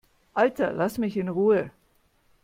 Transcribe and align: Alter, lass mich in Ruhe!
Alter, 0.35 0.73
lass 0.73 0.97
mich 0.97 1.15
in 1.15 1.29
Ruhe! 1.29 1.69